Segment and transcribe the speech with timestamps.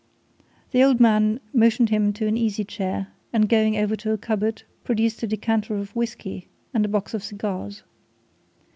[0.71, 4.63] The old man motioned him to an easy chair, and going over to a cupboard,
[4.83, 7.83] produced a decanter of whisky and a box of cigars.